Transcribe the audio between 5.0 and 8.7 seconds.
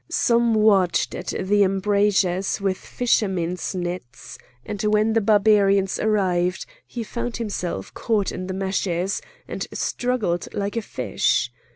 the Barbarian arrived he found himself caught in the